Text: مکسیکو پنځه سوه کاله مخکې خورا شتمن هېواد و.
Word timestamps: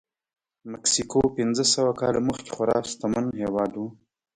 مکسیکو 0.71 1.21
پنځه 1.37 1.63
سوه 1.73 1.91
کاله 2.01 2.19
مخکې 2.29 2.49
خورا 2.55 2.77
شتمن 2.89 3.25
هېواد 3.41 3.71
و. 3.75 3.81